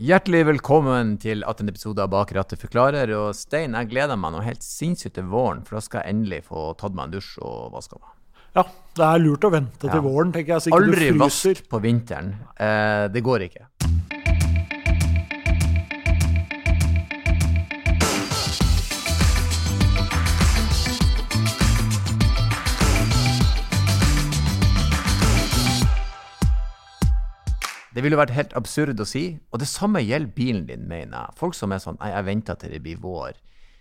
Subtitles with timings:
[0.00, 1.68] Hjertelig velkommen til 18.
[1.68, 3.10] episode av Bak rattet forklarer.
[3.18, 6.38] Og Stein, jeg gleder meg noe helt sinnssykt til våren, for da skal jeg endelig
[6.48, 8.14] få tatt meg en dusj og vaska meg.
[8.56, 8.64] Ja,
[8.96, 10.00] det er lurt å vente til Ja.
[10.00, 10.72] våren, tenker jeg.
[10.72, 11.54] Aldri du fryser.
[11.60, 12.32] vask på vinteren.
[12.58, 13.66] Eh, det går ikke.
[27.94, 31.38] Det ville vært helt absurd å si, og det samme gjelder bilen din, mener jeg.
[31.40, 33.34] Folk som er sånn Nei, jeg venter til det blir vår.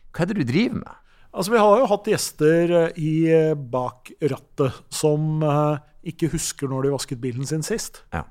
[0.09, 0.95] Hva er det du driver med?
[1.29, 6.71] Altså, Vi har jo hatt gjester eh, i eh, Bak rattet som eh, ikke husker
[6.71, 8.01] når de vasket bilen sin sist.
[8.15, 8.23] Ja.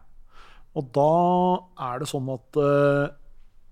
[0.75, 1.13] Og da
[1.91, 2.59] er det sånn at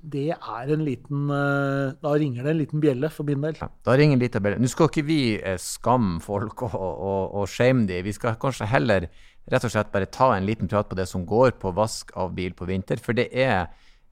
[0.07, 3.57] det er en liten eh, Da ringer det en liten bjelle for min del.
[3.61, 4.61] Ja, da ringer en liten bjelle.
[4.63, 8.05] Nå skal ikke vi eh, skamme folk og, og, og shame dem.
[8.07, 9.09] Vi skal kanskje heller
[9.51, 12.35] rett og slett bare ta en liten prat på det som går på vask av
[12.39, 13.03] bil på vinter.
[13.03, 13.67] For det er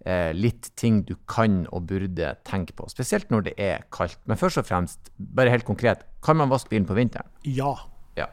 [0.06, 2.88] eh, litt ting du kan og burde tenke på.
[2.92, 4.18] Spesielt når det er kaldt.
[4.30, 7.30] Men først og fremst, bare helt konkret, kan man vaske bilen på vinteren?
[7.46, 7.74] Ja.
[8.18, 8.30] Ja.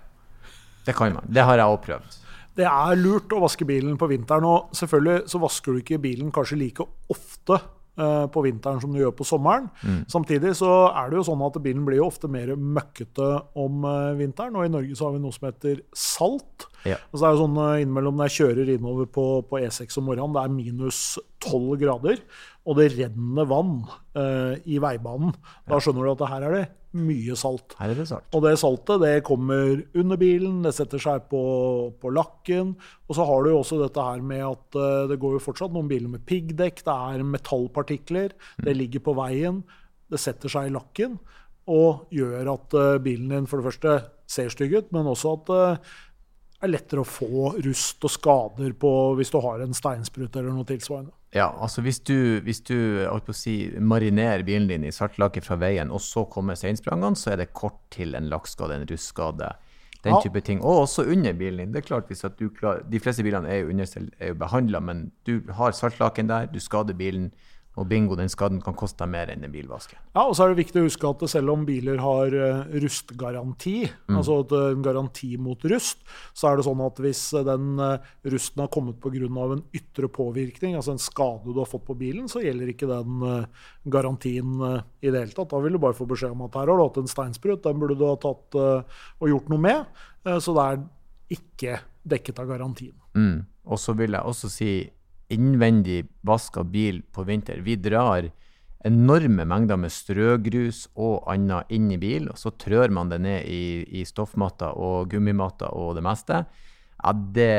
[0.85, 1.29] Det kan man.
[1.29, 2.21] Det har jeg òg prøvd.
[2.61, 4.45] Det er lurt å vaske bilen på vinteren.
[4.45, 9.01] Og selvfølgelig så vasker du ikke bilen kanskje like ofte eh, på vinteren som du
[9.01, 9.69] gjør på sommeren.
[10.11, 13.31] Samtidig så er det jo sånn at bilen blir jo ofte mer møkkete
[13.61, 14.59] om eh, vinteren.
[14.59, 16.67] Og i Norge så har vi noe som heter salt.
[16.87, 16.97] Ja.
[17.11, 20.07] Og det er jo sånn eh, innimellom når jeg kjører innover på, på E6 om
[20.09, 21.01] morgenen, det er minus
[21.43, 22.21] 12 grader,
[22.65, 23.79] og det renner vann
[24.17, 25.33] uh, i veibanen.
[25.69, 26.63] Da skjønner du at det her er det
[27.01, 27.73] mye salt.
[27.79, 28.27] Her er det salt.
[28.35, 31.41] Og det saltet det kommer under bilen, det setter seg på,
[32.01, 32.75] på lakken.
[33.07, 35.73] Og så har du jo også dette her med at uh, det går jo fortsatt
[35.73, 39.63] noen biler med piggdekk, det er metallpartikler, det ligger på veien,
[40.11, 41.17] det setter seg i lakken
[41.71, 43.97] og gjør at uh, bilen din for det første
[44.31, 45.65] ser stygg ut, men også at det
[46.61, 50.67] er lettere å få rust og skader på hvis du har en steinsprut eller noe
[50.69, 51.11] tilsvarende.
[51.33, 52.75] Ja, altså hvis du, hvis du
[53.33, 57.53] si, marinerer bilen din i saltlake fra veien, og så kommer steinsprangene, så er det
[57.53, 59.53] kort til en lakkskade, en rustskade,
[60.03, 60.19] den Ja.
[60.21, 60.59] type ting.
[60.61, 61.71] Og også under bilen din.
[61.71, 64.33] Det er klart hvis at du klar, De fleste bilene er jo, understell- er jo
[64.35, 67.31] behandla, men du har saltlaken der, du skader bilen,
[67.79, 69.95] og bingo, den skaden kan koste deg mer enn en bilvaske.
[70.11, 72.33] Ja, og så er det viktig å huske at selv om biler har
[72.81, 77.45] rustgaranti, rustgaranti, altså eh, en garanti mot rust, så er det sånn at hvis eh,
[77.47, 79.11] den eh, rusten har kommet pga.
[79.21, 83.21] en ytre påvirkning, altså en skade du har fått på bilen, så gjelder ikke den
[83.21, 83.45] eh,
[83.85, 85.51] garantien eh, i det hele tatt.
[85.51, 87.79] Da vil du bare få beskjed om at her har du hatt en steinsprut, den
[87.79, 89.85] burde du ha tatt eh, og gjort noe med.
[90.25, 90.83] Eh, Så det er
[91.31, 92.95] ikke dekket av garantien.
[93.15, 93.45] Mm.
[93.65, 94.71] Og så vil jeg også si
[95.31, 97.61] innvendig vaska bil på vinter.
[97.63, 98.29] Vi drar
[98.85, 103.45] enorme mengder med strøgrus og annet inn i bil, og så trør man det ned
[103.45, 106.43] i, i stoffmatter og gummimatter og det meste.
[107.01, 107.53] Ja, det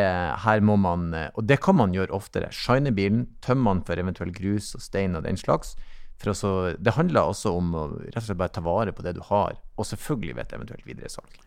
[0.44, 2.52] her må man Og det kan man gjøre oftere.
[2.54, 5.74] Shine bilen, tømme den for eventuell grus og stein og den slags.
[6.22, 9.24] Også, det handler også om å rett og slett bare ta vare på det du
[9.26, 11.40] har, og selvfølgelig ved et eventuelt videresalg.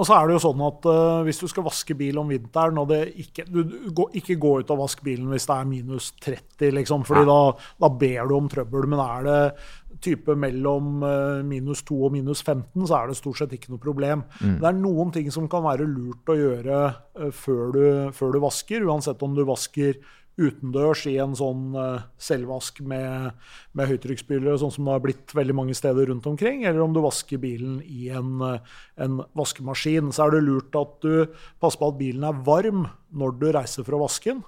[0.00, 2.78] Og så er det jo sånn at uh, hvis du skal vaske bil om vinteren,
[2.80, 5.68] og det ikke, du, du, gå, ikke gå ut og vask bilen hvis det er
[5.68, 7.38] minus 30, liksom, fordi da,
[7.84, 8.88] da ber du om trøbbel.
[8.88, 13.42] Men er det type mellom uh, minus 2 og minus 15, så er det stort
[13.42, 14.24] sett ikke noe problem.
[14.40, 17.84] Det er noen ting som kan være lurt å gjøre uh, før, du,
[18.16, 20.00] før du vasker, uansett om du vasker
[20.40, 23.34] utendørs i en sånn eh, selvvask med,
[23.76, 27.02] med høytrykksspylere, sånn som det har blitt veldig mange steder rundt omkring, eller om du
[27.04, 31.26] vasker bilen i en, eh, en vaskemaskin, så er det lurt at du
[31.60, 34.40] passer på at bilen er varm når du reiser fra vasken.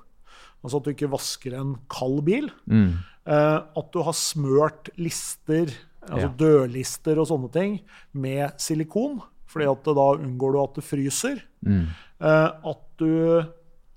[0.64, 2.48] Altså at du ikke vasker en kald bil.
[2.70, 3.02] Mm.
[3.24, 5.70] at du har smørt lister,
[6.04, 6.32] altså Ja.
[6.36, 7.80] dørlister og sånne ting,
[8.12, 11.40] med silikon, fordi at da unngår du at det fryser.
[11.64, 11.86] Mm.
[12.20, 13.46] at du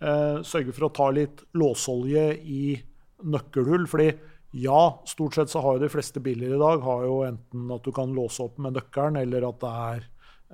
[0.01, 2.81] eh, sørger for å ta litt låsolje i
[3.23, 3.87] nøkkelhull.
[3.89, 4.11] fordi
[4.57, 7.83] ja, stort sett så har jo de fleste biler i dag har jo enten at
[7.83, 10.05] du kan låse opp med nøkkelen, eller at det er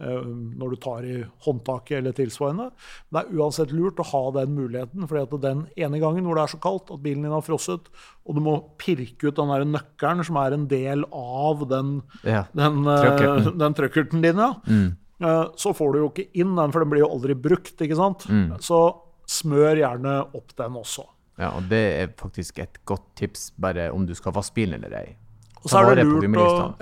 [0.02, 0.24] eh,
[0.58, 2.72] når du tar i håndtaket eller tilsvarende.
[3.12, 6.36] Men det er uansett lurt å ha den muligheten, fordi at den ene gangen hvor
[6.40, 7.92] det er så kaldt at bilen din har frosset,
[8.26, 12.46] og du må pirke ut den der nøkkelen som er en del av den, Ja.
[12.56, 13.58] den, eh, Trøkkerten.
[13.62, 14.54] den trøkkerten din, ja.
[15.22, 17.78] Eh, Så får du jo ikke inn den, for den blir jo aldri brukt.
[17.78, 18.26] ikke sant?
[18.60, 18.82] Så
[19.30, 21.06] smør gjerne opp den også.
[21.42, 25.00] Ja, og det er faktisk et godt tips, bare om du skal vaske bilen eller
[25.02, 25.12] ei.
[25.64, 26.26] Og så, er det lurt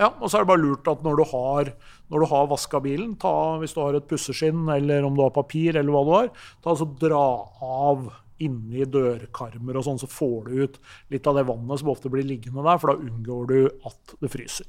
[0.00, 1.68] ja, og så er det bare lurt at når du har,
[2.10, 5.30] når du har vaska bilen, ta, hvis du har et pusseskinn eller om du har
[5.34, 6.32] papir, eller hva du har,
[6.64, 7.22] ta altså dra
[7.62, 8.08] av
[8.42, 10.80] inni dørkarmer og sånn, så får du ut
[11.14, 14.32] litt av det vannet som ofte blir liggende der, for da unngår du at det
[14.32, 14.66] fryser.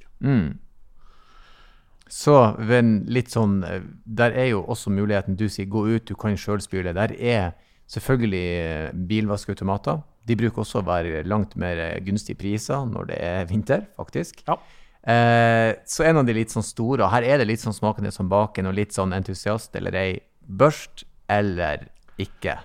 [2.14, 6.38] Så litt sånn eh, Der er jo også muligheten Du sier gå ut, du kan
[6.38, 6.94] sjøl spyle.
[6.94, 7.54] Der er
[7.90, 10.04] selvfølgelig eh, bilvaskeautomater.
[10.24, 14.46] De bruker også å være langt mer gunstige priser når det er vinter, faktisk.
[14.48, 14.56] Ja.
[15.04, 18.14] Eh, så en av de litt sånn store, og her er det litt sånn smakende
[18.16, 20.14] som baken, og litt sånn entusiast eller ei,
[20.48, 21.90] børst eller
[22.22, 22.56] ikke?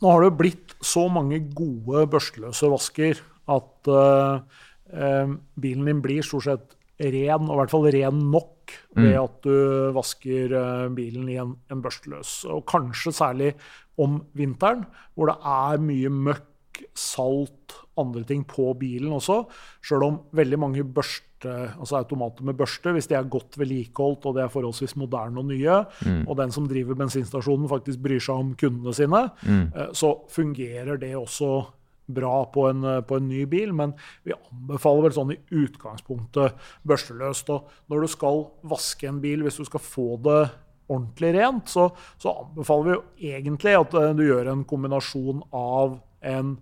[0.00, 3.20] Nå har det jo blitt så mange gode børstløse vasker
[3.52, 8.54] at eh, bilen din blir stort sett ren, og i hvert fall ren nok,
[8.96, 9.22] ved Mm.
[9.22, 12.44] at du vasker uh, bilen i en, en børsteløs.
[12.44, 13.54] Og kanskje særlig
[13.98, 14.84] om vinteren,
[15.14, 19.44] hvor det er mye møkk, salt, andre ting på bilen også.
[19.82, 24.36] Sjøl om veldig mange børste, altså automater med børste, hvis de er godt vedlikeholdt og
[24.36, 25.80] de er forholdsvis moderne og nye,
[26.26, 29.66] og den som driver bensinstasjonen faktisk bryr seg om kundene sine, mm.
[29.94, 31.66] så fungerer det også
[32.08, 33.92] bra på en, på en ny bil, men
[34.26, 37.52] vi anbefaler vel sånn i utgangspunktet børsteløst.
[37.52, 40.40] Og når du skal vaske en bil, hvis du skal få det
[40.88, 41.90] ordentlig rent, så,
[42.20, 46.56] så anbefaler vi jo egentlig at eh, du gjør en kombinasjon av en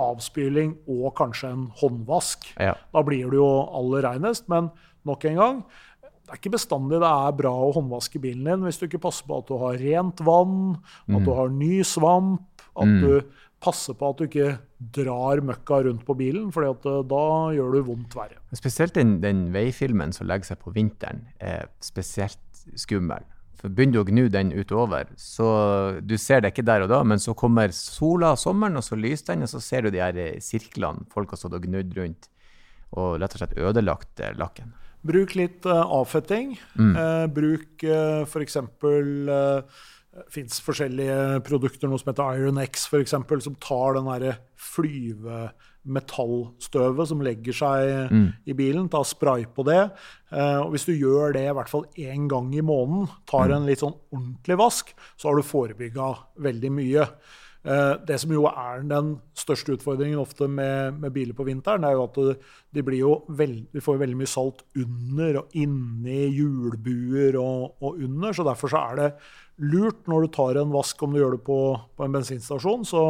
[0.00, 2.48] avspyling og kanskje en håndvask.
[2.58, 2.74] Ja.
[2.94, 4.70] Da blir du jo aller reinest, men
[5.06, 5.66] nok en gang
[6.24, 9.26] det er ikke bestandig det er bra å håndvaske bilen din hvis du ikke passer
[9.28, 10.78] på at du har rent vann,
[11.12, 13.18] at du har ny svamp, at du
[13.64, 14.50] passer på at du ikke
[14.94, 17.26] drar møkka rundt på bilen, for da
[17.56, 18.40] gjør du vondt verre.
[18.56, 22.40] Spesielt den, den veifilmen som legger seg på vinteren, er spesielt
[22.80, 23.24] skummel.
[23.60, 25.48] For Begynner du å gnu den utover, så
[26.04, 29.32] du ser det ikke der og da, men så kommer sola, sommeren, og så lyser
[29.32, 32.28] den, og så ser du de her eh, sirklene folk har stått og gnudd rundt,
[32.92, 34.74] og rett og slett ødelagt eh, lakken.
[35.04, 36.54] Bruk litt eh, avfetting.
[36.80, 38.56] Eh, bruk uh, f.eks.
[40.30, 44.34] fins forskjellige produkter, noe som heter Iron X, eksempel, som tar den derre
[44.72, 47.78] flyvemetallstøvet som legger seg
[48.46, 48.88] i bilen.
[48.92, 49.82] Ta spray på det.
[50.30, 53.68] Eh, og hvis du gjør det i hvert fall én gang i måneden, tar en
[53.68, 56.06] litt sånn ordentlig vask, så har du forebygga
[56.46, 57.04] veldig mye.
[57.64, 61.96] Eh, Det som jo er den største utfordringen ofte med, med biler på vinteren, er
[61.96, 62.18] jo at
[62.76, 68.36] de, veld, de får veldig mye salt under og inni hjulbuer og, og under.
[68.36, 69.10] Så derfor så er det
[69.64, 71.60] lurt når du tar en vask, om du gjør det på,
[71.96, 73.04] på en bensinstasjon, så,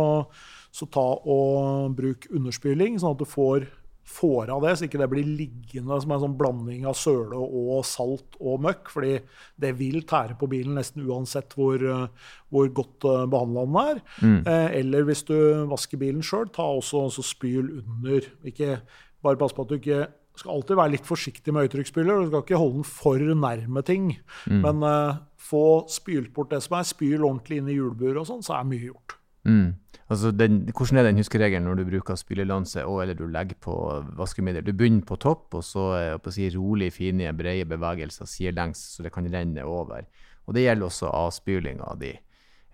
[0.71, 3.67] så ta og bruk underspyling, sånn at du får
[4.05, 7.85] får av det, så ikke det blir liggende som en sånn blanding av søle og
[7.89, 8.91] salt og møkk.
[8.93, 9.15] fordi
[9.61, 14.03] det vil tære på bilen nesten uansett hvor, eh, hvor godt uh, behandla den er.
[14.45, 15.37] Eh, eller hvis du
[15.71, 18.29] vasker bilen sjøl, ta også, også spyl under.
[18.45, 18.79] Ikke,
[19.25, 20.05] bare pass på at du ikke
[20.37, 22.25] skal alltid være litt forsiktig med høytrykksspyler.
[22.25, 24.15] Du skal ikke holde den for nærme ting.
[24.51, 26.89] Men eh, få spylt bort det som er.
[26.89, 29.19] Spyl ordentlig inn i hjulburet og sånn, så er mye gjort.
[29.44, 29.75] Mm.
[30.12, 33.75] Altså den, hvordan er den huskeregelen når du bruker spylelanse og eller du legger på
[34.19, 34.64] vaskemiddel?
[34.67, 39.12] Du begynner på topp, og så eh, si, rolig, fine, brede bevegelser sidelengs, så det
[39.14, 40.05] kan renne over.
[40.44, 42.12] Og Det gjelder også avspylinga di.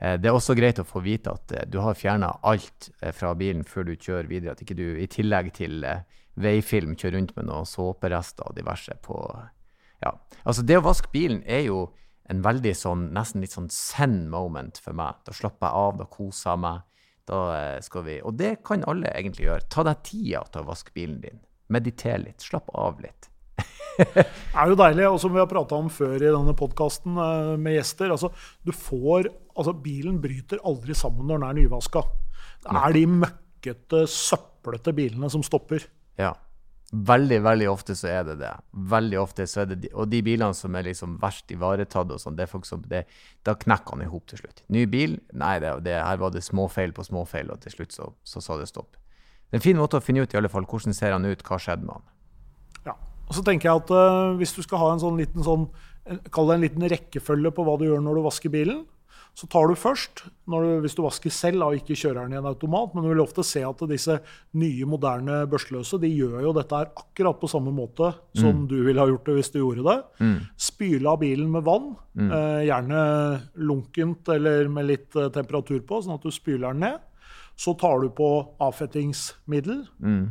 [0.00, 3.12] de Det er også greit å få vite at eh, du har fjerna alt eh,
[3.12, 4.52] fra bilen før du kjører videre.
[4.52, 6.02] At ikke du i tillegg til eh,
[6.40, 9.18] veifilm kjører rundt med noen såperester og diverse på
[10.00, 10.14] ja.
[10.44, 11.90] Altså Det å vaske bilen er jo
[12.30, 15.18] en veldig sånn, nesten litt sånn send moment for meg.
[15.26, 16.86] Da slapper jeg av, da koser jeg meg.
[17.30, 19.66] Da eh, skal vi Og det kan alle egentlig gjøre.
[19.70, 21.42] Ta deg tida til å vaske bilen din.
[21.70, 22.42] Mediter litt.
[22.42, 23.28] Slapp av litt.
[24.00, 24.24] Det
[24.60, 27.18] er jo deilig, og som vi har prata om før i denne podkasten
[27.60, 28.30] med gjester altså,
[28.64, 32.04] du får, altså Bilen bryter aldri sammen når den er nyvaska.
[32.64, 35.84] Det er de møkkete, søplete bilene som stopper.
[36.20, 36.32] Ja.
[36.90, 38.50] Veldig, veldig ofte så er det det.
[38.90, 42.18] Veldig ofte så er det de, Og de bilene som er liksom verst ivaretatt, og
[42.18, 43.04] sånn, det er folk som det,
[43.46, 44.64] da knekker han i hop til slutt.
[44.74, 48.10] Ny bil, nei, det, det, her var det småfeil på småfeil, og til slutt så,
[48.26, 48.98] så sa det stopp.
[48.98, 51.46] Det er en fin måte å finne ut i alle fall hvordan ser han ut,
[51.46, 52.10] hva skjedde med han.
[52.88, 52.96] Ja.
[53.28, 55.68] Og så tenker jeg at uh, Hvis du skal ha en sånn liten sånn,
[56.34, 58.80] Kall det en liten rekkefølge på hva du gjør når du vasker bilen.
[59.38, 62.48] Så tar du først, du, hvis du vasker selv og ikke kjører den i en
[62.50, 64.18] automat, men du vil ofte se at disse
[64.58, 69.00] nye, moderne børstløse de gjør jo dette her akkurat på samme måte som du ville
[69.00, 69.98] ha gjort det hvis du gjorde det.
[70.20, 70.34] Mm.
[70.60, 73.04] Spyle av bilen med vann, eh, gjerne
[73.70, 77.06] lunkent eller med litt eh, temperatur på, sånn at du spyler den ned.
[77.60, 78.28] Så tar du på
[78.62, 79.82] avfettingsmiddel.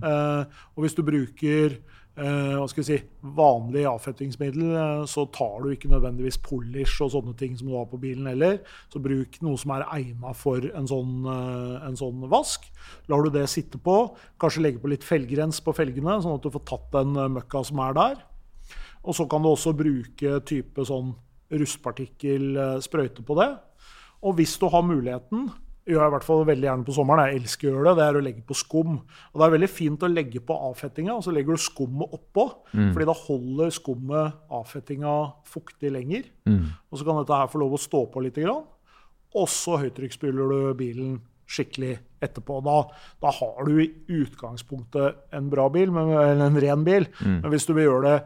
[0.09, 1.79] Eh, og hvis du bruker
[2.19, 2.97] hva skal vi si,
[3.35, 7.87] vanlig avfettingsmiddel, eh, så tar du ikke nødvendigvis polish og sånne ting som du har
[7.91, 8.59] på bilen heller.
[8.91, 12.67] Så bruk noe som er egna for en sånn, eh, en sånn vask.
[13.07, 16.51] Lar du det sitte på, kanskje legge på litt felgrens på felgene, sånn at du
[16.51, 18.21] får tatt den eh, møkka som er der.
[19.03, 21.15] Og så kan du også bruke type sånn
[21.49, 23.49] rustpartikkelsprøyte på det.
[24.21, 25.47] Og hvis du har muligheten,
[25.89, 28.05] gjør jeg i hvert fall veldig gjerne på sommeren, jeg elsker å gjøre det, det
[28.05, 28.91] er å legge på skum.
[28.99, 32.45] Og det er veldig fint å legge på avfettinga, og så legger du skummet oppå.
[32.93, 35.15] fordi da holder skummet avfettinga
[35.49, 36.29] fuktig lenger.
[36.91, 38.39] Og så kan dette her få lov å stå på litt.
[39.35, 41.19] Og så høytrykksspyler du bilen
[41.49, 42.59] skikkelig etterpå.
[42.65, 42.77] Da,
[43.23, 47.07] da har du i utgangspunktet en bra bil, men, eller en ren bil.
[47.23, 47.39] Mm.
[47.41, 48.17] Men hvis du vil gjøre det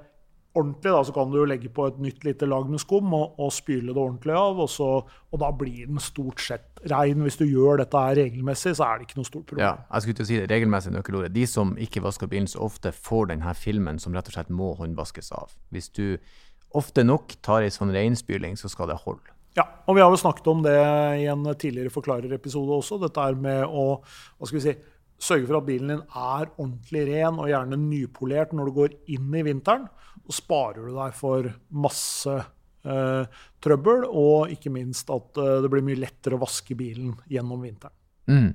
[0.54, 3.50] ordentlig, da, så kan du legge på et nytt lite lag med skum og, og
[3.54, 4.62] spyle det ordentlig av.
[4.64, 7.24] Og, så, og da blir den stort sett rein.
[7.26, 9.66] Hvis du gjør dette her regelmessig, så er det ikke noe stort problem.
[9.66, 11.34] Ja, jeg skulle til å si det, regelmessig nøkkelordet.
[11.36, 14.74] De som ikke vasker bilen så ofte, får denne filmen som rett og slett må
[14.80, 15.54] håndvaskes av.
[15.74, 16.06] Hvis du
[16.74, 19.34] ofte nok tar ei sånn reinspyling, så skal det holde.
[19.54, 20.78] Ja, og vi har jo snakket om det
[21.22, 22.98] i en tidligere forklarerepisode også.
[23.04, 24.74] Dette er med å hva skal vi si,
[25.22, 29.38] sørge for at bilen din er ordentlig ren og gjerne nypolert når du går inn
[29.38, 29.88] i vinteren.
[30.28, 31.50] Så sparer du deg for
[31.84, 37.16] masse eh, trøbbel, og ikke minst at eh, det blir mye lettere å vaske bilen
[37.32, 37.96] gjennom vinteren.
[38.32, 38.52] Mm.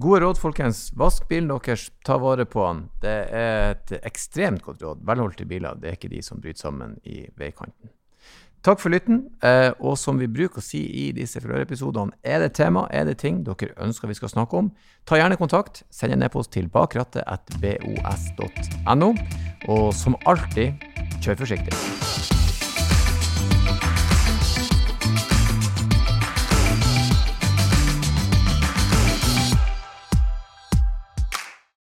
[0.00, 0.86] Gode råd, folkens.
[0.96, 2.86] Vask bilen deres, ta vare på den.
[3.02, 5.02] Det er et ekstremt godt råd.
[5.04, 7.92] Velholdte biler, det er ikke de som bryter sammen i veikanten.
[8.62, 9.22] Takk for lytten.
[9.42, 13.18] Eh, og som vi bruker å si i disse episodene, er det tema, er det
[13.22, 14.70] ting dere ønsker vi skal snakke om,
[15.08, 15.82] ta gjerne kontakt.
[15.90, 19.14] Send en e-post til bakrattet.bos.no.
[19.68, 20.72] Og som alltid,
[21.20, 22.39] kjør forsiktig.